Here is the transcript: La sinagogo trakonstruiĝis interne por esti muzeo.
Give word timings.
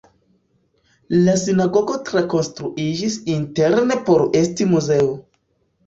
La 1.27 1.35
sinagogo 1.41 1.99
trakonstruiĝis 2.09 3.21
interne 3.37 4.03
por 4.11 4.29
esti 4.45 4.73
muzeo. 4.77 5.17